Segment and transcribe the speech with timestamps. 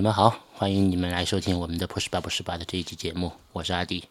[0.00, 4.04] 你们好，欢迎你们来收听我们的破十八不十八的这一期节目，我是阿迪。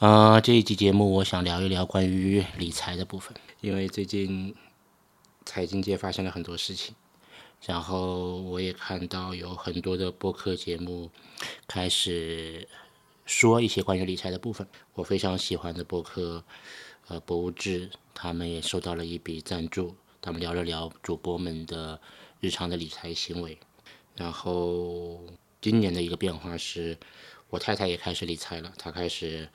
[0.00, 4.54] 呃，这一期节目我想聊一聊关于理财的部分，因为最近
[5.46, 6.94] 财经界发生了很多事情，
[7.64, 11.10] 然后我也看到有很多的播客节目
[11.66, 12.68] 开始
[13.24, 14.68] 说一些关于理财的部分。
[14.92, 16.44] 我非常喜欢的播客，
[17.08, 21.98] 呃，博物志，他们也收到了一笔赞助，他们聊了聊主播们的
[22.40, 23.56] 日常的理财行为。
[24.14, 25.24] 然后
[25.60, 26.98] 今年的一个变化是，
[27.48, 28.72] 我太太也开始理财了。
[28.76, 29.48] 她开始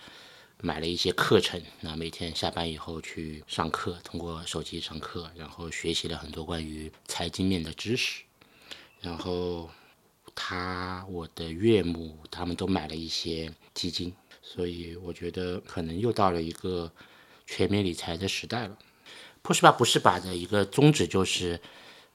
[0.62, 8.24] 买了一些课程，那每天下班以后去上课，通过手机上课，然后学习了很多关于财经面的知识。
[9.00, 9.70] 然后
[10.34, 16.92] 他、我的岳母他们都买了一些基金，所以我觉得可能又到了一个
[17.46, 18.76] 全面理财的时代了。
[19.44, 19.72] 不是吧？
[19.72, 20.20] 不是吧？
[20.20, 21.62] 的一个宗旨就是。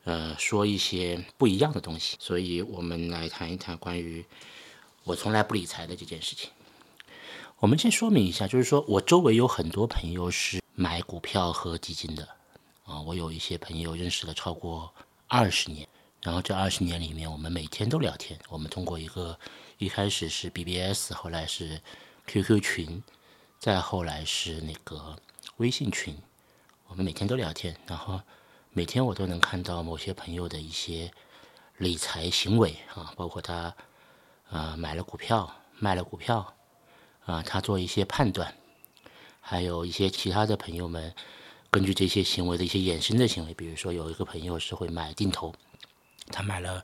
[0.04, 4.24] 呃，说一些不一样的东西，所以我们来谈一谈关于
[5.04, 6.50] 我从来不理财的这件事情。
[7.60, 12.28] 我们先说明一下，就是说我周围有很多朋友是买股票和基金的
[12.84, 14.92] 啊，我有一些朋友认识了超过
[15.28, 15.86] 二十年，
[16.20, 18.36] 然后这二十年里面，我们每天都聊天。
[18.48, 19.38] 我们通过一个
[19.78, 21.80] 一开始是 BBS，后来是
[22.26, 23.04] QQ 群，
[23.60, 25.16] 再后来是那个
[25.58, 26.16] 微信群，
[26.88, 28.20] 我们每天都聊天，然后。
[28.74, 31.12] 每天我都能看到某些朋友的一些
[31.76, 33.74] 理财行为啊，包括他
[34.48, 36.54] 啊买了股票，卖了股票，
[37.26, 38.54] 啊他做一些判断，
[39.42, 41.14] 还有一些其他的朋友们
[41.70, 45.54] 根据这些行为的一些衍生的行为，比如说有一个朋友是会买定投，
[46.28, 46.82] 他买了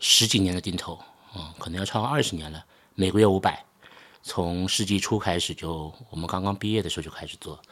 [0.00, 0.98] 十几年的定投，
[1.36, 3.64] 嗯，可能要超过二十年了，每个月五百，
[4.20, 7.62] 从世纪初开始就我们刚刚毕业的时候就开始做，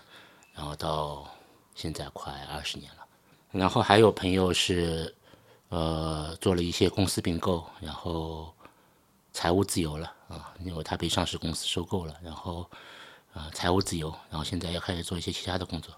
[0.54, 1.28] 然后到
[1.74, 3.07] 现在快二十年了。
[3.50, 5.14] 然后还有朋友是，
[5.70, 8.52] 呃，做了一些公司并购，然后
[9.32, 12.68] 财务自由了啊，因为他被上市公司收购了，然后
[13.32, 15.94] 啊，财务自由，然后现在要开始做一些其他的工作。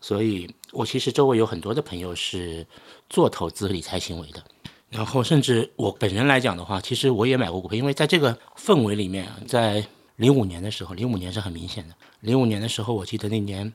[0.00, 2.66] 所以我其实周围有很多的朋友是
[3.10, 4.42] 做投资理财行为的，
[4.88, 9.86] 然后甚至我本人来讲的话，其实我也买过股票，因为在这个氛围里面，在
[10.16, 13.70] 零五年的时候，零五年是很明显的，零五年的时候，我记得那年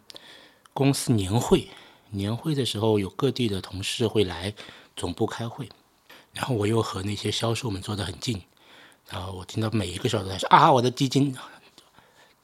[0.73, 1.67] 公司年会。
[2.13, 4.53] 年会的时候，有各地的同事会来
[4.95, 5.67] 总部开会，
[6.31, 8.39] 然后我又和那些销售们坐得很近，
[9.09, 11.35] 然后我听到每一个销售在说：“啊，我的基金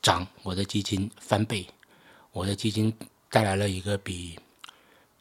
[0.01, 1.67] 涨，我的基金翻倍，
[2.31, 2.91] 我的基金
[3.29, 4.37] 带来了一个比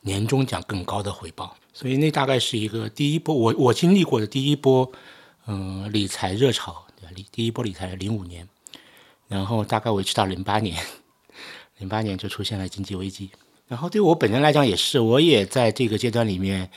[0.01, 4.91] 年终奖更高的回报。”所以那大概是一个第一波，我我经历过的第一波，
[5.47, 8.49] 嗯，理财热潮，理第一波理财零五年，
[9.29, 10.83] 然后大概维持到零八年，
[11.77, 13.31] 零八年就出现了经济危机。
[13.69, 16.71] 然后对我本人来讲也是，我也在这个阶段里面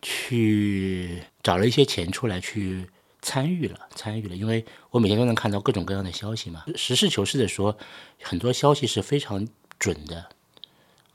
[0.00, 2.88] 去找了一些钱出来去
[3.20, 6.64] 参与了，参与了，因为我每天都能看到各种各样的消息嘛。
[6.74, 7.76] 实事求是的说，
[8.22, 9.46] 很多消息是非常
[9.78, 10.26] 准的，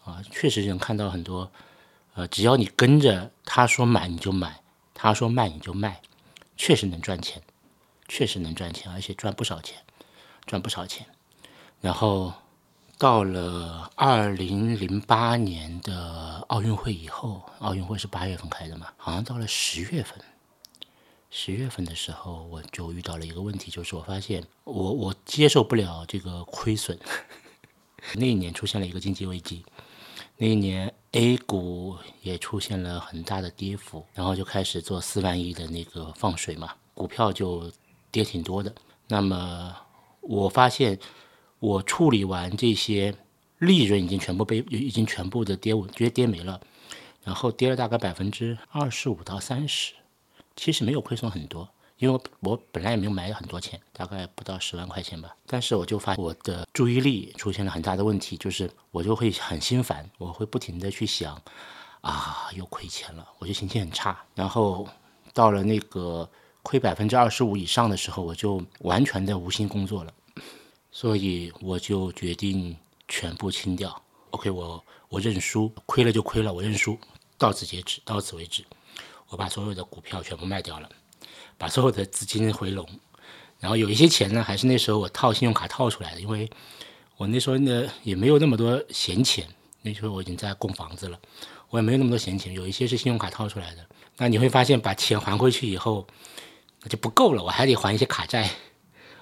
[0.06, 1.52] 啊，确实能看到很多，
[2.14, 4.62] 呃，只要你跟着他说买你就买，
[4.94, 6.00] 他说卖你就卖，
[6.56, 7.42] 确实能赚钱，
[8.08, 9.80] 确实能赚钱，而且赚不少钱，
[10.46, 11.08] 赚不少钱，
[11.82, 12.34] 然后。
[13.04, 18.88] 到了二零零八年的奥运会以后，奥运会是八月份开的嘛？
[18.96, 20.18] 好像到了十月份，
[21.30, 26.98] 十月份的时候我就遇到了一个问题，就是我发现我我接受不了这个亏损。
[28.16, 29.66] 那一年出现了一个经济危机，
[30.38, 37.70] 那一年 A 股也出现了很大的跌幅，然后就开始做四万亿的那个放水嘛，股票就
[38.12, 38.74] 跌挺多的。
[39.10, 39.76] 那么
[40.22, 40.98] 我发现。
[41.64, 43.16] 我处理完这些
[43.60, 46.60] 利润已经全部被已经全部的跌，直接跌没了，
[47.24, 49.94] 然后跌了大概百分之二十五到三十，
[50.58, 55.34] 其实没有亏损很多，因为我本来也没有买很多钱，大概不到十万块钱吧。
[55.48, 61.42] 但是我就发现我的注意力出现了很大的问题，就是我就会很心烦，我会不停的去想，
[62.02, 64.20] 啊，又亏钱了，我就心情很差。
[64.36, 64.86] 然后
[65.34, 66.30] 到了那个
[66.62, 70.14] 亏百分之二十五以上的时候，我就完全的无心工作了。
[70.96, 74.00] 所以我就决定全部清掉。
[74.30, 76.98] OK，我我认输，亏了就亏了，我认输，
[77.36, 78.64] 到此截止，到此为止。
[79.30, 80.88] 我把所有的股票全部卖掉了，
[81.58, 82.88] 把所有的资金回笼，
[83.60, 86.48] 然后有一些钱呢，还是那时候我套信用卡套出来的，因为
[87.18, 89.48] 我那时候呢也没有那么多闲钱，
[89.82, 91.20] 那时候我已经在供房子了，
[91.70, 93.84] 我也没有那么多闲钱，有一些是信用卡套出来的。
[94.18, 96.06] 那你会发现，把钱还回去以后，
[96.84, 98.52] 那就不够了，我还得还一些卡债，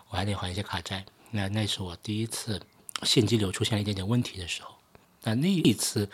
[0.09, 1.05] 我还得还一些卡债。
[1.31, 2.61] 那那是我第一次
[3.03, 4.75] 现金流出现了一点点问题的时候，
[5.23, 6.09] 那那一次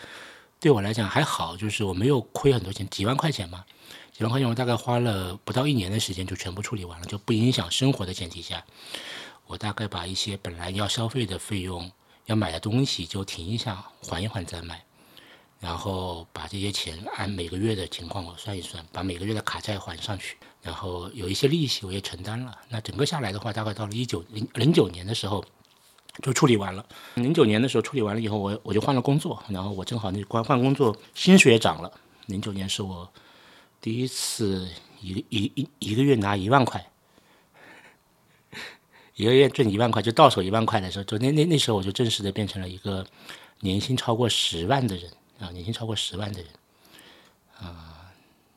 [0.60, 3.64] 对我来讲还好，就是我没有亏很多钱，几万块钱嘛，
[4.12, 8.64] 几万块钱我大概花了不到一年的时间就全部处理完了，就不影响生活的前提下，
[9.46, 11.90] 我大概把一些本来要消费的费用、
[12.26, 14.84] 要买的东西就停一下，缓一缓再买。
[15.60, 22.56] 然后把这些钱按每个月的情况我算一算，把每个月的卡债还上去，然后有一些利息我也承担了。
[22.68, 25.44] 那整个下来的话，大概到了一九零零九年的时候
[26.22, 26.86] 就处理完了。
[27.14, 31.92] 零九年的时候处理完了以后，我我就换了工作，然后我正好那关换工作，薪水也涨了。
[32.26, 33.12] 零九年是我
[33.80, 34.68] 第一次
[35.00, 36.88] 一个一一一个月拿一万块，
[39.16, 43.04] 一个月挣一万块，就到手一万块的时候，就那那那时候我就正式的变成了一个
[43.58, 45.10] 年薪超过十万的人。
[45.38, 46.50] 啊，年薪超过十万的人，
[47.60, 48.10] 啊，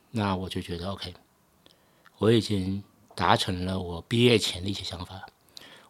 [0.09, 1.13] 那我就觉得 OK，
[2.17, 2.83] 我已经
[3.15, 5.25] 达成了我毕业前的一些想法。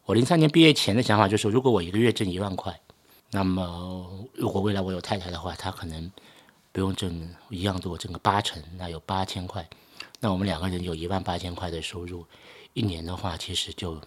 [0.05, 2.77] 我零三年毕业前的想法就是，如果我一个月挣一万块，
[3.29, 6.11] 那么如果未来我有太太的话，她可能
[6.71, 9.65] 不用挣一样多，挣个八成，那有八千块，
[10.19, 12.25] 那我们两个人有一万八千块的收入，
[12.73, 14.01] 一年的话其实就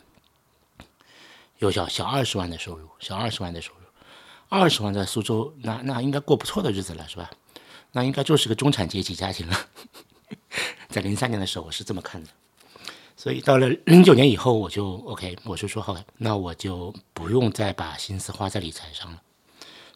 [1.59, 3.84] 有小小二十万的收入，小二十万的收入。
[4.49, 7.31] 二十万在苏州，那那应该过不错的日子了，是吧？
[7.93, 9.57] 那应该就是个中产阶级家庭了。
[10.89, 12.29] 在零三年的时候，我是这么看的。
[13.17, 19.23] 所以到了零九年以后，我就 OK，我就说好，那我就不用再把心思花在理财上了。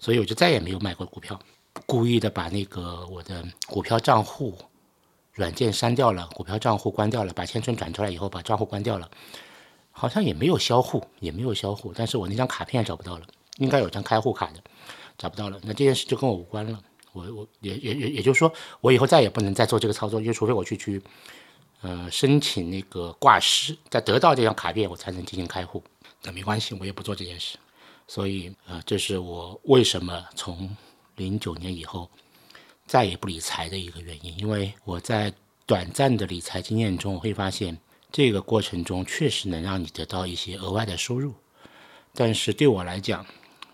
[0.00, 1.38] 所以我就再也没有买过股票，
[1.86, 4.56] 故意的把那个我的股票账户
[5.32, 9.10] 软件删掉了，股票账户关掉了，把钱存转出来以后，把账户关掉了，
[9.90, 13.26] 好像也没有销户，也没有销户，但是我那张卡片找不到了。
[13.58, 14.62] 应该有张开户卡的，
[15.16, 15.60] 找不到了。
[15.62, 16.82] 那这件事就跟我无关了。
[17.12, 21.02] 我我也也也也就是说，我以后再也不能再做这个操作，因为除非我去去，
[21.80, 25.82] 呃，申请那个挂失，再得到这张卡片，我才能进行开户。
[26.22, 27.56] 那没关系，我也不做这件事。
[28.06, 30.76] 所以，呃，这是我为什么从
[31.16, 32.08] 零九年以后
[32.86, 34.38] 再也不理财的一个原因。
[34.38, 35.32] 因为我在
[35.66, 37.76] 短暂的理财经验中，我会发现
[38.12, 41.34] 这个过程中确实能让你得到一些额外的收入，
[42.14, 43.26] 但是对我来讲，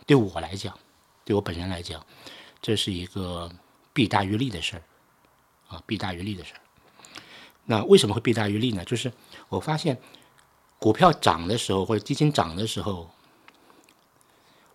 [0.07, 0.79] 对我来讲，
[1.25, 2.05] 对我本人来讲，
[2.61, 3.51] 这是一个
[3.93, 4.83] 弊大于利的事儿，
[5.69, 6.61] 啊，弊大于利的事儿。
[7.65, 8.85] 那为什么会弊大于利呢？
[8.85, 9.11] 就是
[9.49, 9.99] 我发现
[10.79, 13.11] 股票涨的时候或者基金涨的时候，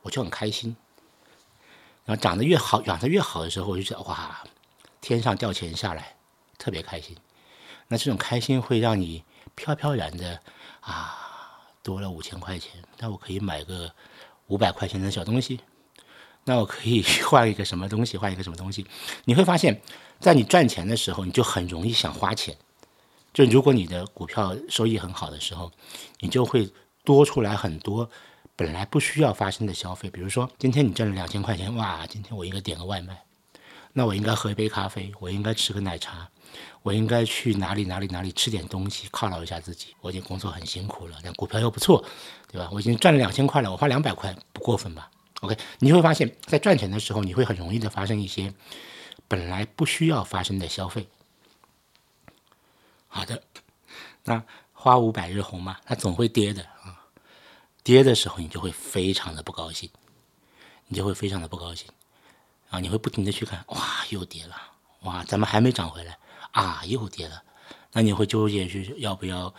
[0.02, 0.76] 我就很开心。
[2.06, 4.44] 然后涨得越好，涨得越好的时候，我就觉得哇，
[5.00, 6.18] 天上掉钱下来，
[6.58, 7.16] 特别开心。
[7.88, 9.24] 那这种开心会让你
[9.54, 10.42] 飘飘然的
[10.80, 13.94] 啊，多了五千块钱，那我可以买个。
[14.50, 15.60] 五百块钱的小东西，
[16.44, 18.18] 那我可以 换一个什么东西？
[18.18, 18.86] 换一个什么东西？
[19.26, 19.82] 你会发现，
[20.20, 22.56] 在你赚钱的时候，你就很容易想花钱。
[23.34, 25.72] 就如果你的股票收益很好的时候，
[26.20, 26.70] 你就会
[27.04, 28.10] 多出来很多
[28.56, 30.10] 本来不需要发生的消费。
[30.10, 33.24] 比如说，今天你挣了两千块钱，哇，今天我应该点个外卖，
[33.94, 36.28] 那我应该喝一杯咖啡，我应该吃个奶茶。
[36.82, 39.96] 我应该去哪里哪里哪里吃点东西犒劳一下自己。
[40.02, 42.04] 我已经工作很辛苦了，但股票又不错，
[42.52, 42.70] 对吧？
[42.72, 45.10] 我已经赚了两千块了，我花两百块不过分吧
[45.42, 48.54] ？OK，你会发现在赚钱的时候，你会很容易的发生一些
[49.28, 51.08] 本来不需要发生的消费。
[53.08, 53.44] 好的，
[54.24, 57.06] 那花无百日红嘛，它总会跌的啊。
[57.84, 59.90] 跌的时候，你就会非常的不高兴，
[60.88, 61.88] 你就会非常的不高兴
[62.70, 62.80] 啊！
[62.80, 64.56] 你会不停的去看，哇，又跌了，
[65.02, 66.18] 哇，咱们还没涨回来。
[66.52, 67.44] 啊，又跌了，
[67.94, 69.54] 那你会纠结去要不要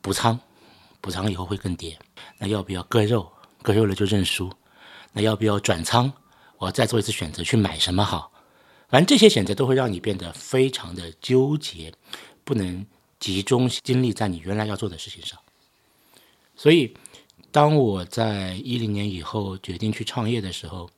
[0.00, 0.38] 补仓？
[1.00, 1.98] 补仓以后会更跌。
[2.38, 3.30] 那要不要割肉？
[3.62, 4.52] 割肉了就认输。
[5.12, 6.12] 那要不要转仓？
[6.58, 8.32] 我再做一次选择，去买什么好？
[8.88, 11.92] 反正这些选择都会让你变得非常的纠结，
[12.44, 12.86] 不能
[13.18, 15.38] 集中精力在你原来要做的事情上。
[16.56, 16.94] 所以，
[17.50, 20.88] 当我在一零年以后决定去创业的时候。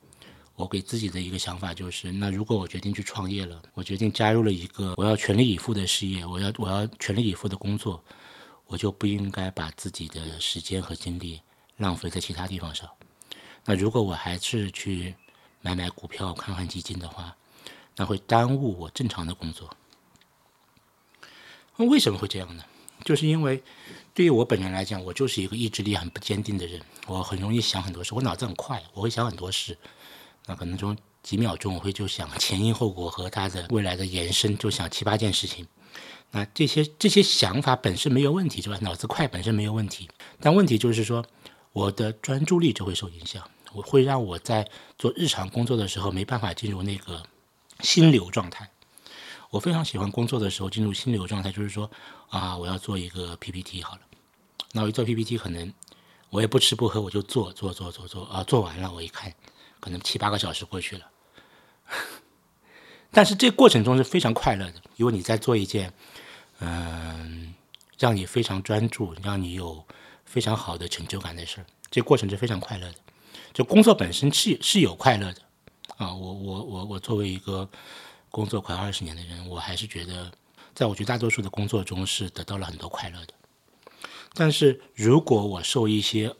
[0.61, 8.03] 我给自己的一个想法就是，那如果我决定去创业了，我决定加入了一个我要全力以赴的事业，我要我要全力以赴的工作，
[8.67, 11.41] 我就不应该把自己的时间和精力
[11.77, 12.87] 浪费在其他地方上。
[13.65, 15.15] 那如果我还是去
[15.61, 17.35] 买买股票、看看基金的话，
[17.95, 19.75] 那会耽误我正常的工作。
[21.75, 22.63] 那为什么会这样呢？
[23.03, 23.63] 就是因为
[24.13, 29.75] 对于我本人来讲，我就是一个意志力很不坚定的人，我很容易想很多事，我脑子很快，我会想很多事。
[30.45, 35.67] 那可能从几秒钟，我会就想前因后果和它的未来的延伸，就想七八件事情。
[36.31, 38.77] 那这些这些想法本身没有问题，是吧？
[38.81, 41.23] 脑子快本身没有问题，但问题就是说，
[41.73, 44.67] 我的专注力就会受影响，我会让我在
[44.97, 47.21] 做日常工作的时候没办法进入那个
[47.81, 48.69] 心流状态。
[49.49, 51.91] 我非常喜欢工作的时候进入心流状态，就是说
[52.29, 54.01] 啊，我要做一个 PPT 好了，
[54.71, 55.73] 那我一做 PPT，可能
[56.29, 59.33] 我也不吃不喝，我就做做做做做啊，做完了我一看。
[59.81, 61.11] 可能七八个小时过去了，
[63.11, 65.91] 但是这过程中是非常快乐的，因为你在做一件，
[66.59, 67.53] 嗯，
[67.99, 69.83] 让你非常专注，让你有
[70.23, 71.65] 非常好的成就感的事儿。
[71.89, 72.95] 这过程是非常快乐的，
[73.51, 75.41] 就工作本身是是有快乐的
[75.97, 76.13] 啊。
[76.13, 77.67] 我我我我作为一个
[78.29, 80.31] 工作快二十年的人，我还是觉得，
[80.73, 83.33] 在我绝大多数的工作中是得到了很多快乐的。
[84.33, 86.33] 但是如果我受一些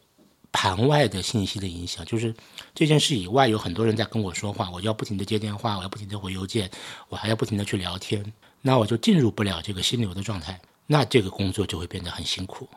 [0.52, 2.36] 盘外的信息的影响，就是
[2.76, 6.70] 这件事以外有很多人在跟我说话，我要不停的接电话，我要不停的回邮件，
[7.10, 12.68] 我还要不停的去聊天，那我就进入不了这个心流的状态，那这个工作就会变得很辛苦，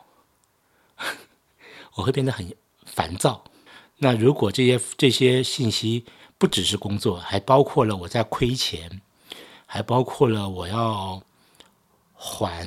[1.95, 2.55] 我会变得很
[2.85, 3.43] 烦躁。
[3.97, 6.05] 那如果这些这些信息
[6.37, 9.01] 不只是工作，还包括了我在亏钱，
[9.65, 11.21] 还包括了我要
[12.13, 12.65] 还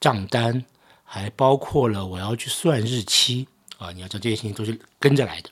[0.00, 0.64] 账单，
[1.04, 3.48] 还包括了我要去算日期。
[3.78, 5.50] 啊，你要知道这些事情都是跟着来的，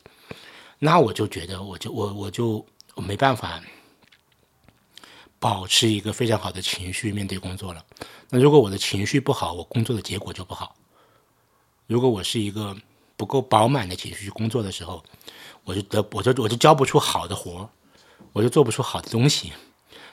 [0.78, 2.64] 那我就觉得，我就我我就
[2.96, 3.62] 没办法
[5.38, 7.84] 保持一个非常好的情绪面对工作了。
[8.30, 10.74] 那如果我的情绪不好，我工作的结果就不好。
[11.86, 12.76] 如果我是一个
[13.16, 15.04] 不够饱满的情绪工作的时候，
[15.64, 17.68] 我就得我就我就交不出好的活
[18.32, 19.52] 我就做不出好的东西。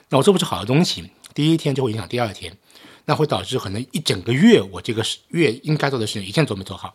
[0.08, 2.58] 那我做不出好的东西，第一天就会影响第二天，
[3.04, 6.92] 那会导致可能一整个月我这个月应该做的事情一件都没做好。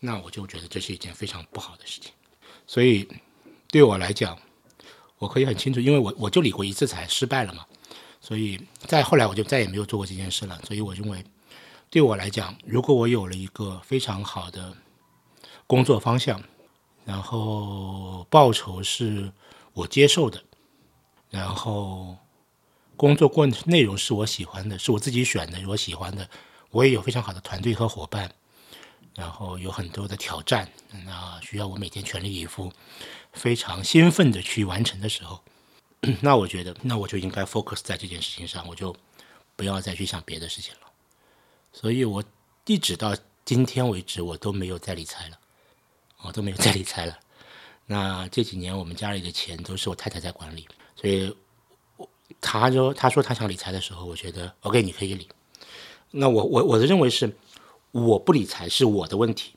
[0.00, 2.12] 那我就觉得这是一件非常不好的事情，
[2.66, 3.08] 所以
[3.68, 4.38] 对我来讲，
[5.18, 7.66] 我可以很清楚，因为我我就理过一次财失败了嘛，
[8.20, 10.60] 所以再后来我就再也没有做过这件事了。
[10.66, 11.24] 所以我认为，
[11.90, 14.76] 对我来讲，如果我有了一个非常好的
[15.66, 16.40] 工作方向，
[17.04, 19.32] 然后报酬是
[19.72, 20.42] 我接受的，
[21.30, 22.16] 然后
[22.96, 26.30] 工作过内容是我喜欢的，是我自己选的，我喜欢的，
[26.70, 28.32] 我也有非常好的团队和伙伴。
[29.18, 30.70] 然后有很多的挑战，
[31.04, 32.72] 那需要我每天全力以赴，
[33.32, 35.42] 非常兴奋的去完成的时候，
[36.22, 38.94] 那我觉得，那我就应该 focus 在这件事情上，我就
[39.56, 40.80] 不要再去想别的事情了。
[41.72, 42.22] 所以我
[42.66, 43.12] 一直到
[43.44, 45.38] 今天为止，我都没有再理财了，
[46.22, 47.18] 我都没有再理财了。
[47.86, 51.34] 那这几年我们家里的钱都是我太太在管理，所以，
[51.96, 52.08] 我
[52.40, 55.28] 他说他说他想理财的时候，我觉得 OK，你可以理。
[56.12, 57.36] 那我我我的认为是。
[57.92, 59.52] 我不理财是我的问题，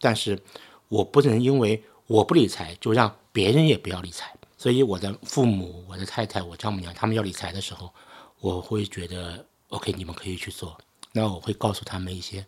[0.00, 0.40] 但是
[0.88, 4.34] 我不能因为我不理财就让别人也不要理财。
[4.56, 7.92] 所以我的父母、我的太太、我丈母娘他们要理财的时候，
[8.40, 10.76] 我会觉得 OK，你们可以去做。
[11.12, 12.44] 那我会告诉他们一些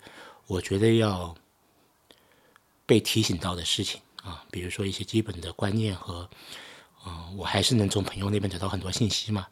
[0.47, 1.35] 我觉得要
[2.85, 6.29] 被提醒到的事情啊，比如说一些基本的观念和
[7.07, 9.47] 嗯，我还是能从朋友那边得到很多信息嘛。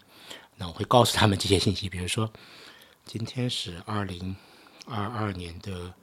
[0.56, 2.30] 那我会告诉他们这些信息，比如说
[3.04, 4.36] 今天是二零。
[4.90, 5.94] 二二年的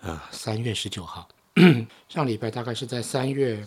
[0.00, 1.28] 呃三月十九号，
[2.08, 3.66] 上礼拜大概是在三月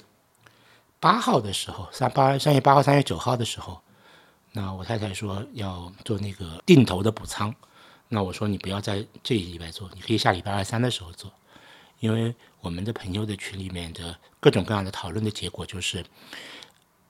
[0.99, 3.81] 八号的时候，三八三月八号、三月九号的时候，
[4.51, 7.55] 那我太太说要做那个定投的补仓，
[8.09, 11.31] 那我说你不要在这一礼拜做，你可以下礼拜二三的时候做，
[11.99, 16.05] 因为我们的朋友的群里面的各种各样的讨论的结果就是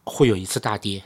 [0.03, 1.03] 会有一次大跌，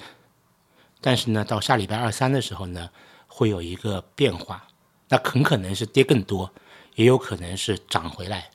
[1.00, 2.90] 但是呢，到下礼拜二三的时候呢，
[3.28, 4.68] 会有一个变化。
[5.08, 6.52] 那很可能是跌更多，
[6.96, 8.50] 也有可能是涨回来。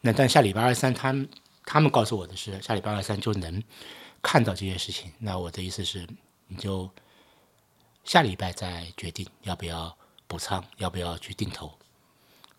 [0.00, 1.28] 那但下礼拜二三，他们
[1.64, 3.62] 他们告诉我的是，下礼拜二三就能
[4.22, 5.12] 看到这些事情。
[5.18, 6.06] 那我的意思是，
[6.48, 6.88] 你就
[8.04, 9.94] 下礼拜再决定要不要
[10.26, 11.70] 补仓，要不要去定投。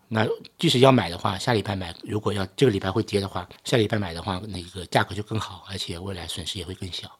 [0.06, 0.26] 那
[0.58, 7.10] 即使要买的话，下礼拜买，如果要这个礼拜会跌的话，下礼拜买的话，那个价格就更好，而且未来损失也会更小。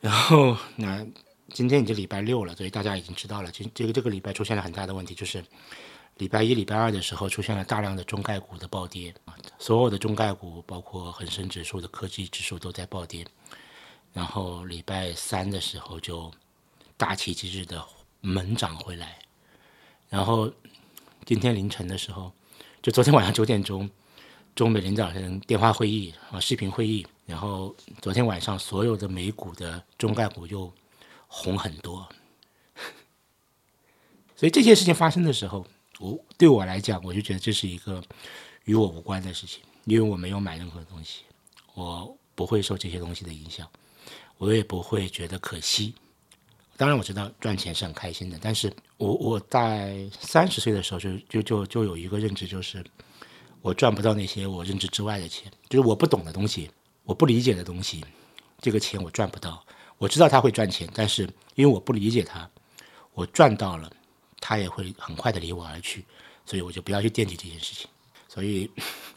[0.00, 1.06] 然后那。
[1.52, 3.50] 今天已经礼拜六了，所以大家已经知道了。
[3.50, 5.42] 今这个这个礼拜出现了很大的问题，就是
[6.16, 13.24] 礼拜一、礼拜二的时候出现了大量的中概股的暴跌啊，所有的中概股，包括恒生指数的科技指数都在暴跌。
[14.12, 16.32] 然后礼拜三的时候就
[16.96, 17.82] 大奇迹日的
[18.20, 19.16] 猛涨回来。
[20.08, 20.52] 然后
[21.24, 22.32] 今天凌晨的时候，
[22.82, 23.88] 就昨天晚上九点钟，
[24.54, 27.06] 中美领导人电话会议啊，视频会议。
[27.24, 30.72] 然后昨天晚上所有的美股的中概股又。
[31.26, 32.08] 红很多，
[34.36, 35.66] 所以这些事情发生的时候，
[35.98, 38.02] 我对我来讲，我就觉得这是一个
[38.64, 41.22] 与我无关的事情，因为我没有买任何东西，
[41.74, 43.68] 我不会受这些东西的影响，
[44.38, 45.94] 我也不会觉得可惜。
[46.76, 52.84] 当然我知道赚钱是很开心的，但是我我在三十岁的时候就就就就有一个认知，就是
[53.62, 56.70] 我赚不到那些我认知之外的钱，就是我不懂的东西，
[57.04, 58.04] 我不理解的东西，
[58.60, 59.64] 这个钱我赚不到。
[59.98, 61.22] 我知道他会赚钱，但是
[61.54, 62.48] 因为我不理解他，
[63.14, 63.90] 我赚到了，
[64.40, 66.04] 他也会很快的离我而去，
[66.44, 67.88] 所以我就不要去惦记这件事情。
[68.28, 68.70] 所以，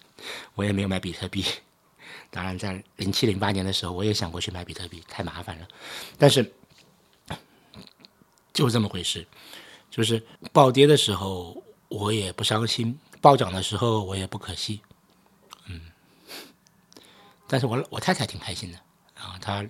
[0.55, 1.43] 我也没有买比特币。
[2.31, 5.67] 当然，在零七零八年的时候，我也想过去买比特币，太麻烦了。
[6.17, 6.53] 但是，
[8.53, 9.27] 就这么回事。
[9.89, 14.79] 就是暴跌的时候我也不伤心，暴涨的时候我也不可惜。
[15.65, 15.81] 嗯，
[17.47, 18.77] 但是我我太太挺开心的
[19.15, 19.65] 啊，她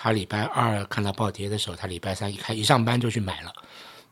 [0.00, 3.52] 他礼拜二看到暴跌的时候，他礼拜三一开一上班就去买了，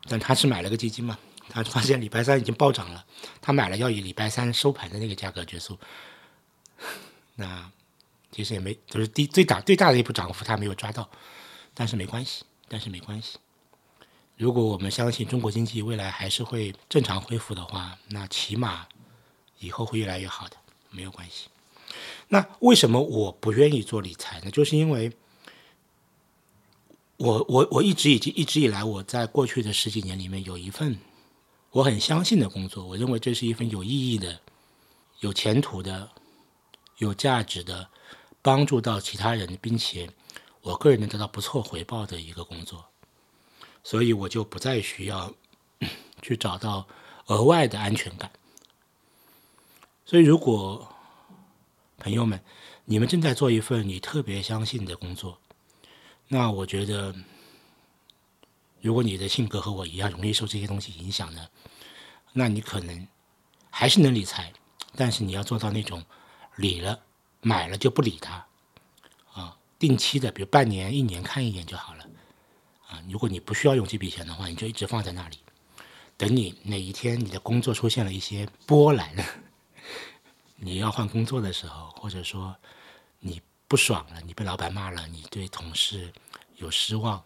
[0.09, 1.17] 但他是买了个基金嘛，
[1.49, 3.05] 他发现礼拜三已经暴涨了，
[3.39, 5.79] 他买了要以礼拜三收盘的那个价格结束。
[7.35, 7.71] 那
[8.31, 11.09] 其实也没，就是第最大最大的一步涨幅，他没有抓到，
[11.73, 13.37] 但是没关系，但是没关系。
[14.35, 18.85] 如果我们相信中国经济未来还是会正常恢复的话，那起码
[19.59, 20.57] 以后会越来越好的，
[20.91, 21.47] 没有关系。
[22.27, 24.51] 那为什么我不愿意做理财呢？
[24.51, 25.11] 就是因为，
[27.17, 30.97] 我我我一直已经一直以来我在过去的十几年里面有一份
[31.71, 34.39] 我很相信的工作，我认为这是一份有意义的、
[35.19, 36.09] 有前途的。
[36.99, 37.87] 有价值的，
[38.41, 40.09] 帮助到其他人，并且
[40.61, 42.83] 我个人能得到不错回报的一个工作，
[43.83, 45.31] 所以我就不再需要
[46.23, 46.87] 去找到
[47.27, 48.31] 额外的安全感。
[50.07, 50.91] 所以，如果
[51.99, 52.43] 朋友们，
[52.85, 55.39] 你们正在做一份你特别相信的工作，
[56.27, 57.15] 那我觉得，
[58.81, 61.47] 如果你的性格和我一样容易受这些东西影响呢，
[62.33, 63.07] 那你可能
[63.69, 64.51] 还是能理财，
[64.95, 66.03] 但是你要做到那种。
[66.59, 66.99] 理了，
[67.41, 68.43] 买了就不理它，
[69.31, 72.03] 啊，定期的，比如半年、一年看一眼就好了，
[72.87, 75.37] 啊，如果你不需要用这笔钱的话，你就一直放在那里，
[76.17, 79.15] 等你哪一天你的工作出现了一些波澜，
[80.57, 82.55] 你要换工作的时候，或者说
[83.19, 86.13] 你不爽了，你被老板骂了，你对同事
[86.55, 87.23] 有失望，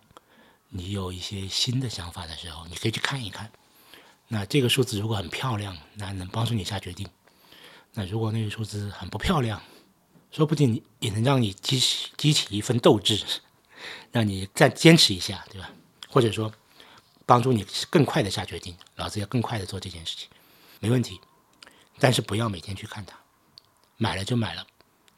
[0.70, 3.52] 你有一些新的想法的时候，你可以去看一看，
[4.28, 7.08] 那这个数字如果很漂亮，那能帮助你下决定。
[7.94, 9.62] 那如果那个数字很不漂亮，
[10.32, 13.24] 说不定也能让你激起激起一份斗志，
[14.12, 15.70] 让你再坚持一下，对吧？
[16.10, 16.52] 或者说
[17.26, 20.30] 帮助你更快的下决定，老子要更快的做这件事情，
[20.80, 21.20] 没问题。
[22.00, 23.16] 但是不要每天去看它，
[23.98, 24.66] 买了就买了，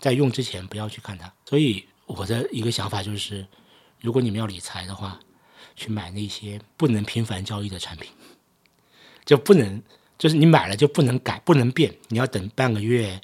[0.03, 1.31] 在用之前不要去看它。
[1.45, 3.47] 所以我的一个想法就是，
[4.01, 5.17] 如果你们要理财的话，
[5.75, 8.11] 去买那些不能频繁交易的产品，
[9.23, 9.81] 就不能。
[10.15, 13.19] 就是你买了就不能改，不能变，你要等半个月，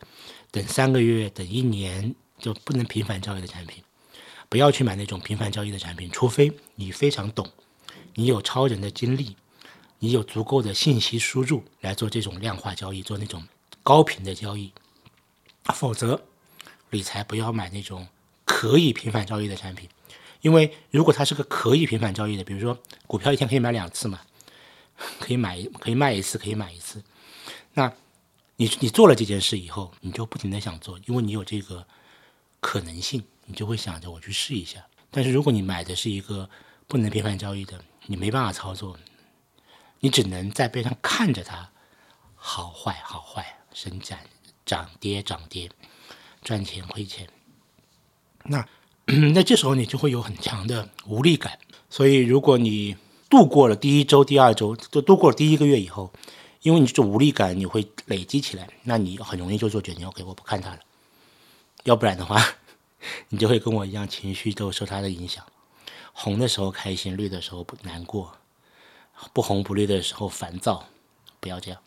[0.52, 3.82] 等三个月，等一年，就不能频繁交易的产品，
[4.50, 7.48] 不要去买那种频繁交易的产品，除非你非常懂，
[8.16, 9.38] 你有超人的精力，
[10.00, 13.48] 你有足够的信息输入来做这种量化交易，做那种
[13.82, 14.74] 高频的交易，
[15.74, 16.22] 否则
[16.90, 18.08] 理财不要买那种
[18.46, 19.90] 可以频繁交易的产品，
[20.42, 24.22] 因为如果它是个可以频繁交易的，比如说股票一天可以买两次嘛。
[25.18, 27.02] 可以买，可以卖一次，可以买一次。
[27.74, 27.90] 那，
[28.58, 31.88] 你你做了这件事以后，你就不停的想做，因为你有这个
[32.60, 34.86] 可能性，你就会想着我去试一下。
[35.10, 36.50] 但是如果你买的是一个
[36.86, 39.00] 不能频繁交易的，你没办法操作，
[40.02, 41.70] 你只能在边上看着它
[42.36, 44.20] 好坏好坏，升涨
[44.66, 45.72] 涨跌涨跌，
[46.42, 47.28] 赚钱亏钱。
[48.44, 48.68] 那
[49.34, 51.60] 那这时候你就会有很强的无力感。
[51.90, 52.96] 所以如果你
[53.30, 56.12] 度过了第一周、第二周，都度过了第一个月以后，
[56.62, 60.80] 因为你这种无力感你会累积起来，那你很容易就做决定，OK，我不看它了。
[61.84, 62.44] 要不然的话，
[63.30, 65.44] 你就会跟我一样，情绪都受它的影响。
[66.14, 68.36] 红的时候开心，绿的时候不难过，
[69.34, 70.88] 不红不绿的时候烦躁，
[71.40, 71.80] 不要这样。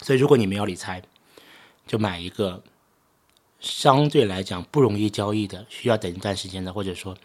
[0.00, 1.02] 所以，如果你们要理财，
[1.86, 2.62] 就买一个
[3.60, 7.16] 相对来讲不容易交易的，需要等一段时间的，或者说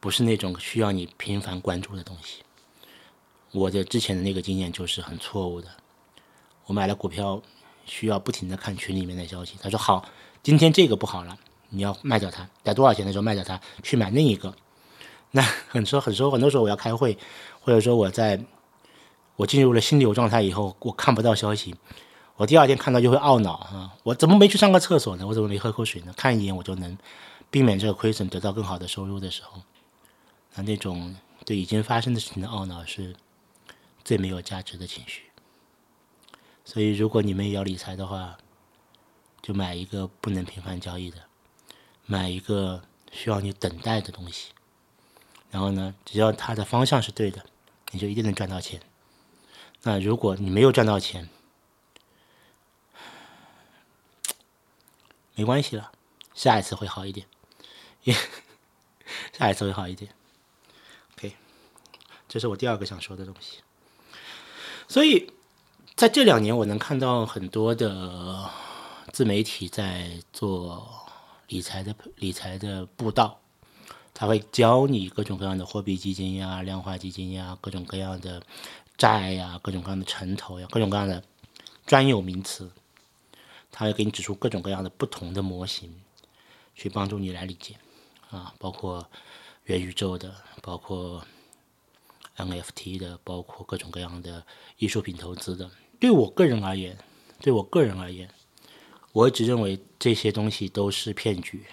[0.00, 2.42] 不是那种需要你频繁关注的东西。
[3.50, 5.68] 我的之前的那个经验就是很错误的。
[6.66, 7.42] 我买了股票，
[7.84, 9.56] 需要不停的看群里面的消息。
[9.60, 10.08] 他说好，
[10.42, 11.36] 今天这个不好了，
[11.68, 14.54] 你要卖掉它，在多少钱的时候卖掉它，去买另一个。
[15.32, 17.18] 那很说很说很多时候我要开会，
[17.60, 18.40] 或者说我在
[19.34, 21.74] 我进入了心流状态以后，我看不到消息，
[22.42, 23.96] 我第二天看到就会懊恼啊！
[24.02, 25.24] 我怎么没去上个厕所呢？
[25.24, 26.12] 我怎么没喝口水呢？
[26.16, 26.98] 看一眼我就能
[27.52, 29.62] 避免这个亏损，得到更好的收入的时候，
[30.54, 31.14] 那那种
[31.46, 33.14] 对已经发生的事情的懊恼是。
[34.04, 35.22] 最没有价值的情绪，
[36.64, 38.36] 所以如果你们也要理财的话，
[39.40, 41.18] 就买一个不能频繁交易的，
[42.04, 44.48] 买一个需要你等待的东西。
[45.52, 47.44] 然后呢，只要它的方向是对的，
[47.92, 48.80] 你就一定能赚到钱。
[49.84, 51.28] 那如果你没有赚到钱，
[55.34, 55.92] 没关系了，
[56.34, 57.26] 下一次会好一点，
[58.04, 58.14] 也
[59.32, 60.12] 下一次会好一点。
[61.16, 61.34] OK，
[62.28, 63.58] 这是我第二个想说的东西。
[64.88, 65.32] 所以，
[65.96, 68.50] 在这两年，我能看到很多的
[69.10, 70.86] 自媒体在做
[71.48, 73.40] 理财的理财的布道，
[74.12, 78.40] 他他会教你各种各样的货币基金呀、量化基金呀、各种各样的
[78.96, 81.20] 债呀、各种各样的城投呀、各种各样的
[81.86, 82.70] 专有名词，
[83.72, 85.92] 他会给你指出各种各样的不同的模型，
[86.74, 87.74] 去帮助你来理解
[88.30, 89.10] 啊，包括
[89.64, 91.24] 元宇宙的，包括
[92.36, 95.70] NFT 的，包括各种各样的艺术品投资的。
[95.98, 96.98] 对我个人而言，
[97.40, 98.28] 对我个人而言，
[99.12, 101.64] 我一直认为这些东西都是骗局。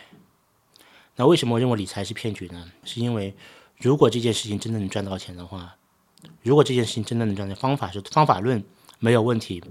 [1.16, 2.72] 那为什么我认为理财是骗局呢？
[2.86, 3.36] 是因为
[3.78, 5.76] 如果这件事情真的能赚到钱的话，
[6.42, 8.64] 如果这件事情真的能赚钱，方法是方法论
[9.00, 9.64] 没有问题，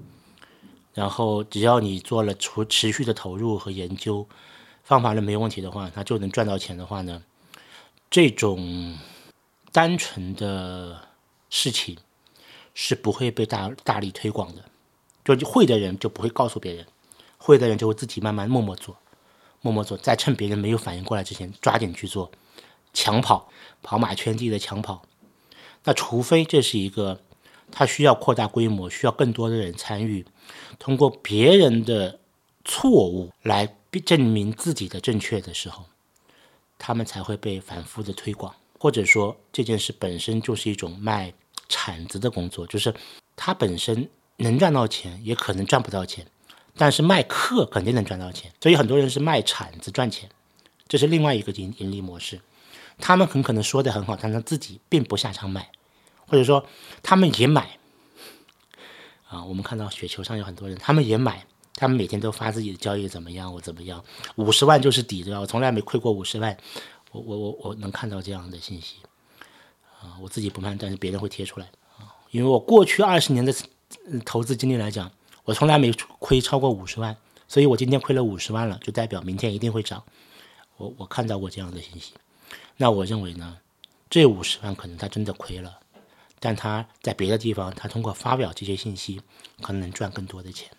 [0.99, 4.27] 然后只要你做了持持续的投入和研究，
[4.83, 7.23] 方法论没问题的话，它就能赚到钱的话呢，
[8.11, 8.99] 这种
[9.71, 11.01] 单纯的
[11.51, 11.97] 事情
[12.75, 16.85] 是不会被大大力推广的，就会的人就不会告诉别人，
[17.37, 18.97] 会的人就会自己慢慢默默做。
[19.61, 22.33] 默默做，在趁别人没有反应过来之前，抓紧去做，
[22.93, 23.49] 抢跑，
[23.85, 25.03] 跑马圈地的抢跑。
[25.85, 27.21] 那除非这是一个，
[27.71, 30.25] 他需要扩大规模，需要更多的人参与，
[30.79, 32.19] 通过别人的
[32.65, 35.85] 错误来证明自己的正确的时候，
[36.79, 38.55] 他们才会被反复的推广。
[38.81, 41.35] 或者说，这件事本身就是一种卖
[41.69, 42.95] 铲子的工作，就是
[43.35, 46.25] 它本身能赚到钱，也可能赚不到钱。
[46.77, 50.31] 但是卖课肯定能赚到钱，所以很多人是卖铲子赚钱，
[50.87, 52.41] 这是另外一个盈盈利模式。
[52.99, 55.73] 他们很可能说的很好，但他自己并不擅长卖，
[56.29, 56.65] 或者说
[57.03, 57.79] 他们也买。
[59.29, 64.05] 啊，我们看到雪球上有很多人，他们也买，他们每天都发自己的交易怎么样，我怎么样，
[64.37, 65.41] 五十万就是底，对吧？
[65.41, 66.57] 我从来没亏过五十万，
[67.11, 68.97] 我我我我能看到这样的信息。
[70.01, 71.67] 啊，我自己不卖，但是别人会贴出来
[71.99, 73.53] 啊，因为我过去二十年的
[74.25, 75.11] 投资经历来讲。
[75.45, 77.17] 我从来没亏超过五十万，
[77.49, 80.05] 所以我今天亏了五十万了，就代表明天一定会涨。
[80.77, 82.13] 我我看到过这样的信息，
[82.77, 83.57] 那我认为呢，
[84.11, 85.79] 这五十万可能他真的亏了，
[86.41, 89.21] 但他在别的地方，他通过发表这些信息，
[89.61, 90.71] 可能能赚更多的钱。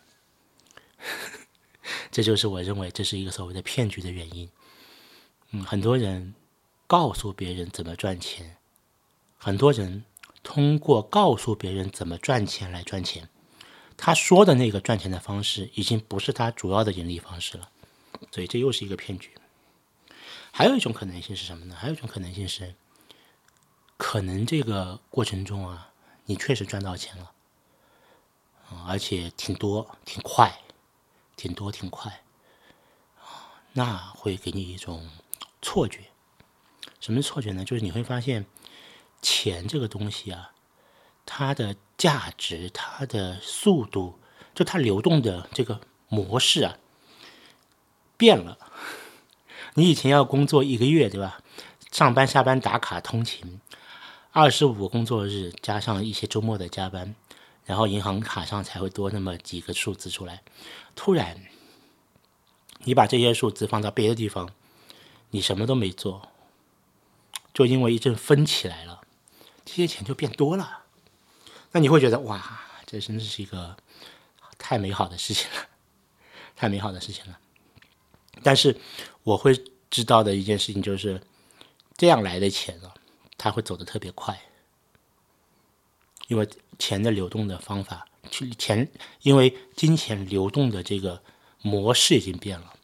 [2.11, 4.49] 这就是我认为这是一个所谓的骗局的原因。
[5.51, 6.35] 嗯，很多人
[6.87, 8.57] 告诉别人怎么赚钱，
[9.37, 10.03] 很多人
[10.43, 13.29] 通过告诉别人怎么赚钱来赚钱。
[13.97, 17.69] 他说的那个赚钱的方式已经不是他主要的盈利方式了，
[18.31, 19.31] 所以这又是一个骗局。
[20.51, 21.75] 还有一种可能性是什么呢？
[21.75, 22.75] 还有一种可能性是，
[23.99, 25.91] 可能这个过程中啊，
[26.23, 27.31] 你确实赚到钱了，
[28.69, 30.61] 啊，而且挺多、挺快、
[31.35, 32.23] 挺多、挺快，
[33.73, 35.09] 那会给你一种
[35.61, 36.05] 错觉。
[37.01, 37.65] 什么错觉呢？
[37.65, 38.45] 就是你会发现，
[39.21, 40.53] 钱这个东西啊。
[41.25, 44.17] 它的价值，它的速度，
[44.55, 46.77] 就它流动的这个模式啊，
[48.17, 48.57] 变了。
[49.75, 51.41] 你以前要工作一个月，对吧？
[51.91, 53.59] 上班、下班、打卡、通勤，
[54.31, 57.15] 二十五个工作日加上一些周末的加班，
[57.65, 60.43] 然后银行卡上才会多那么几个数字出来。
[60.95, 61.41] 突然，
[62.83, 64.51] 你把这些数字放到别的地方，
[65.31, 66.29] 你什么都没做，
[67.55, 69.01] 就因为一阵风起来了，
[69.65, 70.83] 这些钱就变多了。
[71.71, 73.75] 那你会觉得哇，这真的是一个
[74.59, 75.67] 太美好的事情了，
[76.55, 77.39] 太美好的事情了。
[78.43, 78.79] 但是
[79.23, 81.19] 我会知道的一件事情就是，
[81.97, 82.93] 这样来的钱啊，
[83.39, 84.39] 它会走得特别快，
[86.27, 86.47] 因为
[86.77, 88.91] 钱的流动的方法，去钱
[89.23, 91.23] 因为金钱流动的这个
[91.61, 92.75] 模式已经变了。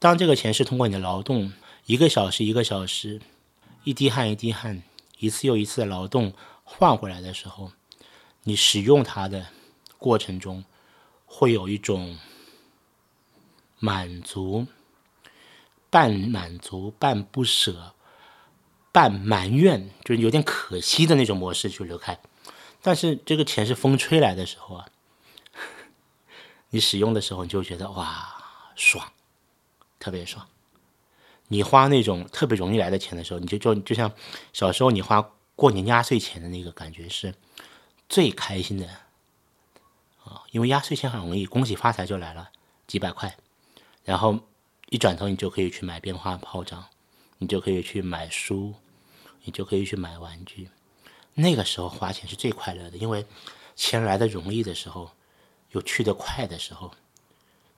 [0.00, 1.52] 当这个钱是通过你的劳动，
[1.86, 3.20] 一个小时一个小时，
[3.84, 4.82] 一滴汗一滴汗，
[5.18, 6.32] 一次又一次的劳动
[6.64, 7.70] 换回来的时候。
[8.44, 9.48] 你使用它的
[9.98, 10.64] 过程中，
[11.26, 12.18] 会有一种
[13.78, 14.66] 满足、
[15.90, 17.94] 半满足、半不舍、
[18.92, 22.18] 半埋怨，就是有点可惜的那种模式去流开。
[22.82, 24.86] 但是这个钱是风吹来的时候啊，
[26.70, 28.34] 你使用的时候你就觉得哇
[28.74, 29.12] 爽，
[29.98, 30.46] 特别爽。
[31.48, 34.12] 你花那种特别容易来的钱的时候，你就就就像
[34.52, 37.34] 小时候你花过年压岁钱的那个感觉是。
[38.10, 38.88] 最开心的
[40.24, 42.48] 啊，因为压岁钱很容易，恭喜发财就来了，
[42.86, 43.36] 几百块，
[44.02, 44.38] 然后
[44.88, 46.86] 一转头你就可以去买鞭花炮仗，
[47.38, 48.74] 你就可以去买书，
[49.44, 50.68] 你就可以去买玩具。
[51.34, 53.24] 那个时候花钱是最快乐的，因为
[53.76, 55.12] 钱来的容易的时候，
[55.70, 56.92] 有去的快的时候，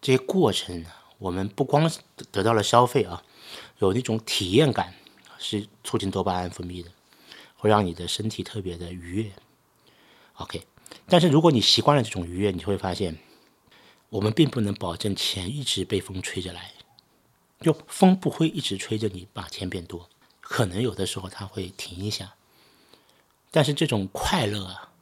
[0.01, 0.85] 这些过程
[1.18, 1.90] 我们不光
[2.33, 3.23] 得到了消费啊，
[3.79, 4.94] 有那种体验感，
[5.38, 6.90] 是促进多巴胺分泌的，
[7.57, 9.31] 会让你的身体特别的愉悦。
[10.37, 10.66] OK，
[11.07, 13.18] 但是如果你习惯了这种愉悦，你就会发现，
[14.09, 16.73] 我们并不能保证钱一直被风吹着来，
[17.61, 20.09] 就风不会一直吹着你把钱变多，
[20.40, 22.35] 可能有的时候它会停一下，
[23.51, 24.92] 但是这种快乐啊，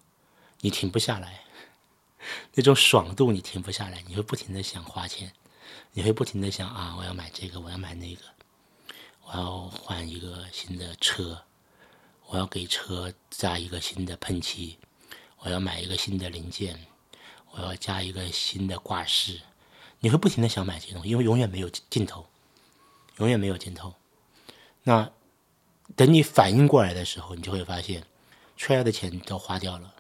[0.61, 1.45] 你停不下来，
[2.55, 5.33] 那种爽度你停不下来，你会不停的想花钱，
[5.93, 8.23] 你会不停的想啊，我要买这个，我要买那个，
[9.23, 11.45] 我要换一个新的车，
[12.27, 14.77] 我要给车加一个新的喷漆，
[15.39, 16.87] 我要买一个新的零件，
[17.53, 19.41] 我要加一个新的挂饰，
[20.01, 22.27] 你会不停的想买这些东西，因为永远没有尽头，
[23.19, 23.95] 永远没有尽头，
[24.83, 25.11] 那。
[25.97, 28.05] 等你反应过来的时候，你就会发现，
[28.59, 29.95] 缺来的钱都花掉了，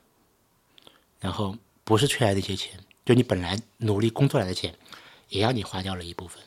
[1.19, 4.73] 然后不是缺来的一些钱，就你本来努力工作来的钱，
[5.31, 6.41] 也让你花掉了一部分。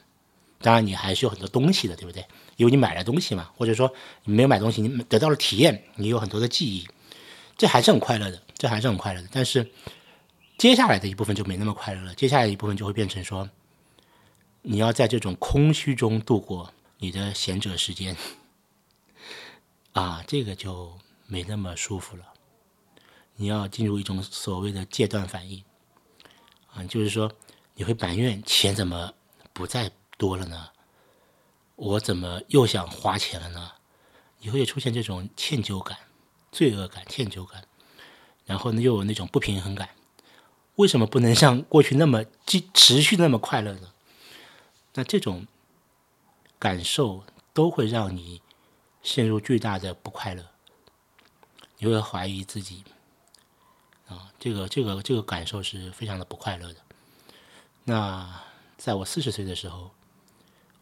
[0.60, 2.23] 当然，你还是有很多东西的，对不对？
[2.55, 3.91] 因为你买了东西嘛，或者说
[4.25, 6.88] 你没有买东西，你得到了体验，你有很多的记忆，
[7.57, 9.27] 这还是很快乐的，这还是很快乐的。
[9.31, 9.67] 但是
[10.60, 13.49] 接下来的一部分就没那么快乐了，接下来一部分就会变成说，
[14.63, 18.15] 你要在这种空虚中度过你的闲者时间。
[19.93, 22.24] 啊，这个就没那么舒服了。
[23.36, 25.63] 你要进入一种所谓的戒断反应，
[26.74, 27.32] 啊，就是说
[27.74, 29.13] 你会埋怨钱怎么
[29.52, 30.69] 不再多了呢？
[31.76, 33.71] 我怎么又想花钱了呢？
[34.39, 35.97] 你会出现这种歉疚感、
[36.52, 37.65] 罪恶感、歉疚感，
[38.45, 39.89] 然后呢又有那种不平衡感。
[40.76, 43.91] 为什么不能像过去那么继持续那么快乐呢？
[44.93, 45.47] 那这种
[46.58, 47.23] 感受
[47.54, 48.41] 都会让你。
[49.04, 50.45] 陷入巨大的不快乐，
[51.80, 52.84] 你会怀疑自己，
[54.08, 56.80] 啊，这个这个这个感受是非常的不快乐的。
[57.84, 58.43] 那
[58.77, 59.89] 在我四十岁的时候，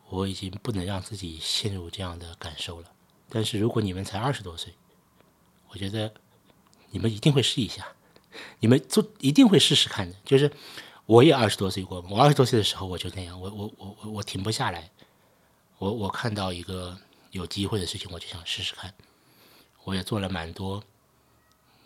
[0.10, 2.92] 我已经不能让自己陷入这样的感受了。
[3.30, 4.74] 但是如果你们才二十多岁，
[5.70, 6.14] 我觉得
[6.90, 7.88] 你们一定会试一下，
[8.60, 10.18] 你们做一定会试试看的。
[10.26, 10.52] 就是
[11.10, 14.88] 我也二十多岁过，我二十多岁的时候我就那样，我我我我我停不下来，
[15.80, 16.98] 我我看到一个。
[17.32, 18.92] 有机会的事情，我就想试试看。
[19.84, 20.84] 我也做了蛮多，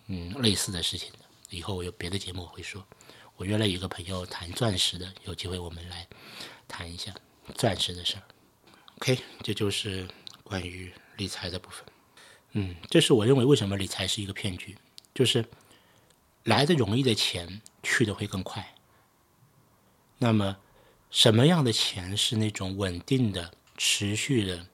[0.08, 1.20] 嗯，类似的事情的。
[1.50, 2.82] 以后我有别的节目我会说。
[3.36, 6.08] 我约了一个朋友谈钻石的，有机会我们来
[6.66, 7.14] 谈一下
[7.56, 8.24] 钻石的事儿。
[9.00, 10.08] OK，这就是
[10.46, 11.84] 关于理财的部分。
[12.54, 14.78] 嗯，这是我认为为什么理财是一个骗局，
[15.14, 15.44] 就是
[16.46, 18.73] 来的容易的钱去的会更快。
[20.24, 20.56] 那么，
[21.12, 24.66] 什么样的钱是那种稳定的、持续的？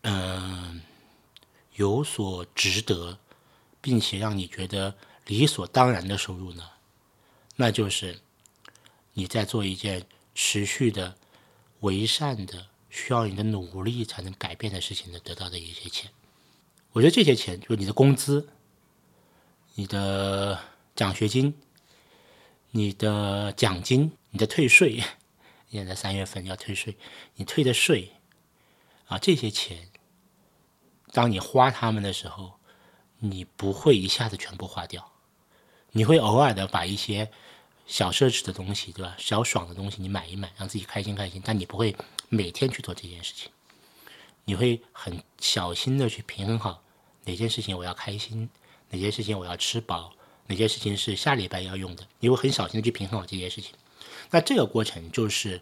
[0.00, 0.80] 嗯，
[1.74, 3.18] 有所值得，
[3.82, 4.94] 并且让你觉得
[5.26, 6.64] 理所当然的收入呢？
[7.56, 8.18] 那就是
[9.12, 11.18] 你在做一件持续的、
[11.80, 16.10] 为善的、需要你的努力才能改变的事情的得到的一些钱。
[16.92, 18.48] 我觉得这些钱，就是你的工资、
[19.74, 20.58] 你的
[20.96, 21.54] 奖学金、
[22.70, 25.04] 你的奖金、你的退税，
[25.70, 26.96] 现在三月份要退税，
[27.34, 28.12] 你退的税
[29.06, 29.90] 啊，这些钱。
[31.12, 32.54] 当你花他们的时候，
[33.18, 35.12] 你不会一下子全部花掉，
[35.90, 37.30] 你会偶尔的把一些
[37.86, 39.14] 小奢侈的东西，对吧？
[39.18, 41.42] 小爽的东西你买一买，让自己开心开心。
[41.44, 41.94] 但你不会
[42.30, 43.50] 每天去做这件事情，
[44.46, 46.82] 你会很小心的去平衡好
[47.24, 48.48] 哪件事情我要开心，
[48.88, 50.14] 哪件事情我要吃饱，
[50.46, 53.74] 哪件事情是下礼拜要用的，你会很小心的去平衡好这件事情。
[54.32, 55.60] 那这个过程就是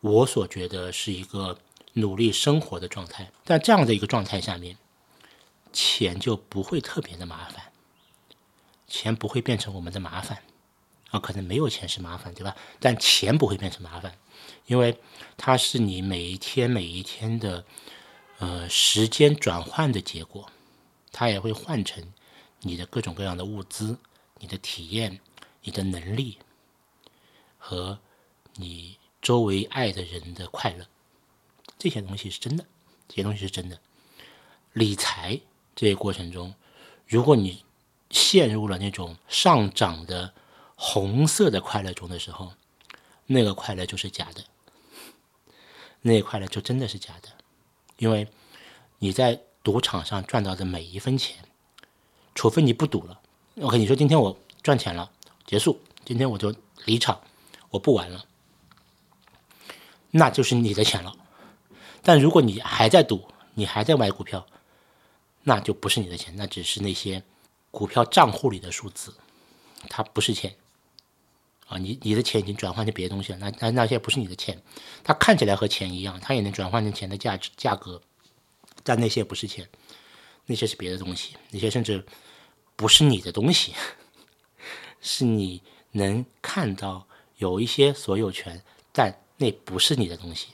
[0.00, 1.56] 我所觉得是一个。
[1.94, 4.78] 努力生活的状态，但这样的一个状态下面，
[5.72, 7.72] 钱就不会特别的麻烦，
[8.86, 10.40] 钱不会变成我们的麻烦
[11.10, 12.54] 啊，可能没有钱是麻烦，对吧？
[12.78, 14.16] 但钱不会变成麻烦，
[14.66, 15.00] 因为
[15.36, 17.64] 它是你每一天每一天的
[18.38, 20.48] 呃时间转换的结果，
[21.10, 22.12] 它也会换成
[22.60, 23.98] 你的各种各样的物资、
[24.38, 25.18] 你的体验、
[25.62, 26.38] 你的能力
[27.70, 28.00] 和
[28.56, 30.84] 你周围爱的人的快乐。
[31.78, 32.64] 这些东西是真的，
[33.06, 33.78] 这些东西是真的。
[34.72, 35.40] 理财
[35.76, 36.52] 这些过程中，
[37.06, 37.64] 如果你
[38.10, 40.34] 陷入了那种上涨的
[40.74, 42.54] 红色的快乐中的时候，
[43.26, 44.44] 那个快乐就是假的，
[46.00, 47.28] 那个快乐就真的是假的。
[47.98, 48.26] 因为
[48.98, 51.44] 你在赌场上赚到的每一分钱，
[52.34, 53.20] 除非你不赌了
[53.60, 55.08] ，OK，你说今天我赚钱了，
[55.46, 56.52] 结束，今天我就
[56.84, 57.20] 离场，
[57.70, 58.26] 我不玩了，
[60.10, 61.14] 那就是你的钱了。
[62.02, 64.46] 但如果你还在赌，你还在买股票，
[65.42, 67.22] 那就不是你的钱，那只是那些
[67.70, 69.14] 股票账户里的数字，
[69.88, 70.56] 它不是钱
[71.68, 71.78] 啊！
[71.78, 74.60] 你你的钱已经转换成别的东西了，那那那些不是你的钱，
[75.04, 78.02] 它看起来和钱一样，它也能转换成钱的价值价格，
[78.82, 79.68] 但那些不是钱，
[80.46, 82.04] 那些是别的东西，那些甚至
[82.74, 83.74] 不是你的东西，
[85.00, 87.06] 是你能看到
[87.40, 90.48] 有一些所有权，但那不是你的东西。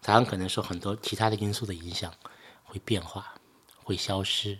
[0.00, 2.12] 它很可能受很多其他的因素的影响，
[2.64, 3.34] 会变化，
[3.84, 4.58] 会消失，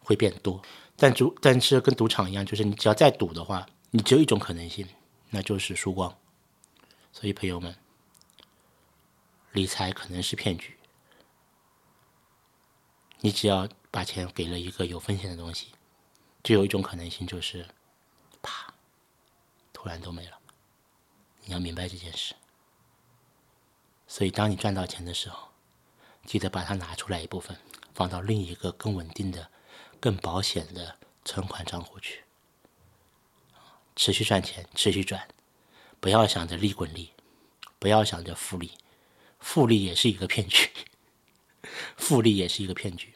[0.00, 0.60] 会变多。
[0.96, 4.84] 但赌，但是跟赌场一样，就是你只要再赌的话，你只有一种可能性，
[5.30, 6.18] 那就是输光。
[7.12, 7.76] 所以，朋友们，
[9.52, 10.76] 理财可能是骗局。
[13.20, 15.68] 你只要把钱给了一个有风险的东西，
[16.42, 17.64] 就有一种可能性，就是
[18.42, 18.74] 啪，
[19.72, 20.41] 突然都没了。
[21.44, 22.34] 你要明白这件事。
[24.06, 25.48] 所以，当你赚到钱的时候，
[26.26, 27.56] 记得把它拿出来一部分，
[27.94, 29.50] 放到另一个更稳定的、
[29.98, 32.24] 更保险的存款账户去，
[33.96, 35.26] 持续赚钱，持续赚。
[35.98, 37.12] 不要想着利滚利，
[37.78, 38.72] 不要想着复利，
[39.38, 40.68] 复利也是一个骗局，
[41.96, 43.12] 复利也是一个骗局。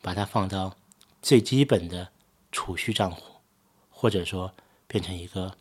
[0.00, 0.76] 把它放到
[1.22, 2.12] 最基本的
[2.52, 3.36] 储蓄账户，
[3.90, 4.54] 或者说
[4.86, 5.56] 变成一个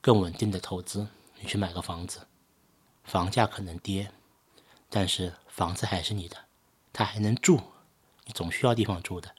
[0.00, 1.06] 更稳定的投资。
[1.40, 2.26] 你去买个房子，
[3.04, 4.12] 房价可能跌，
[4.88, 6.36] 但是房子还是你的，
[6.92, 7.60] 它还能住，
[8.24, 9.34] 你总需要地方住的，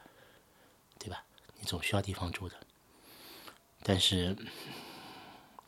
[0.97, 1.23] 对吧？
[1.59, 2.55] 你总需要地方住的，
[3.83, 4.35] 但是。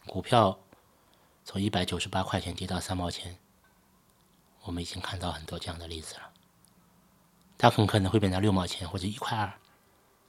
[0.08, 0.60] 股票
[1.46, 3.38] 从一百九十八块钱跌到三毛钱，
[4.64, 6.34] 我们已经看到很多这样的例子了。
[7.56, 9.54] 它很可能会变成六毛钱或者一块二，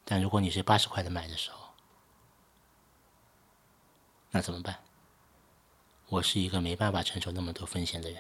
[0.05, 1.62] 但如果你是八十块的买的时候，
[4.35, 4.79] 那怎么办？
[6.09, 8.19] 我是一个没办法承受那么多风险的人，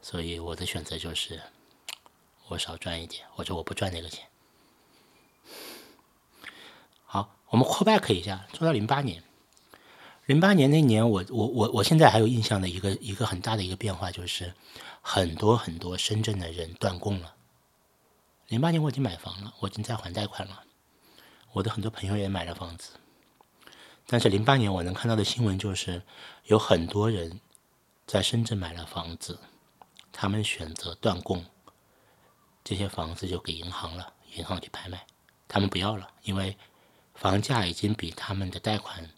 [0.00, 1.40] 所以我的选择就是
[2.48, 4.26] 我少赚一点，或者我不赚那个钱。
[7.04, 9.22] 好，我们 call back 一下，说到零八年。
[10.24, 14.54] 零八年那年，我我我我现在还有印象的一个一个很大的一个变化，就是
[15.02, 17.34] 很多很多深圳的人断供了。
[18.48, 20.64] 零八年我已经买房了，我已经在还贷款了，
[21.52, 22.92] 我的很多朋友也买了房子。
[24.06, 26.00] 但是零八年我能看到的新闻就是，
[26.44, 27.40] 有很多人
[28.06, 29.38] 在深圳买了房子，
[30.12, 31.44] 他们选择断供，
[32.62, 35.04] 这些房子就给银行了，银行去拍卖，
[35.48, 36.56] 他们不要了，因为
[37.16, 39.10] 房价已经比他们的贷款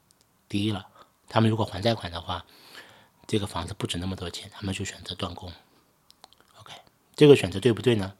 [0.49, 0.87] 低了。
[1.29, 2.47] 他们如果还贷款的话，
[3.27, 5.53] 这个房子不值那么多钱，他们就选择断供。
[6.61, 6.73] OK，
[7.15, 8.15] 这个选择对不对呢？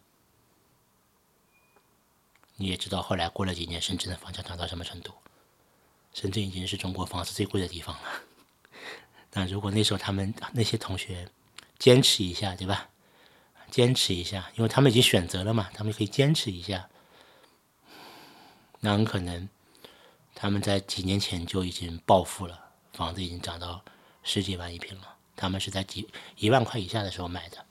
[2.57, 5.15] 你也知道，后来过了几年，深圳的房价涨到什么程度？
[6.21, 8.03] 深圳已经是中国房子最贵的地方了。
[9.31, 11.29] 但如果那时候他们那些同学
[11.79, 12.89] 坚持一下，对吧？
[13.71, 16.89] 坚持一下，因为他们已经选择了嘛，他们可以坚持一下。
[18.81, 19.49] 那很可能
[20.35, 22.65] 他们在几年前就已经暴富了。
[22.95, 23.85] 房子已经涨到
[24.25, 27.65] 十几万一平了，他们是在几一万块以下的时候买的，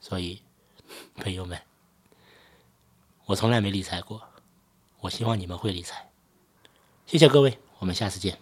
[0.00, 0.40] 所以
[1.16, 1.60] 朋友们，
[3.32, 4.20] 我从来没理财过，
[5.00, 6.10] 我希望你们会理财。
[7.06, 8.36] 谢谢各位，我们下次见。